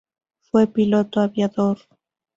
Fue 0.49 0.65
piloto 0.65 1.19
aviador. 1.21 1.77